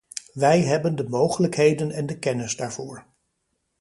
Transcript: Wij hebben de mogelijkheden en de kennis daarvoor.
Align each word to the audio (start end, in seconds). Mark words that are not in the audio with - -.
Wij 0.33 0.61
hebben 0.61 0.95
de 0.95 1.09
mogelijkheden 1.09 1.91
en 1.91 2.05
de 2.05 2.19
kennis 2.19 2.55
daarvoor. 2.55 3.05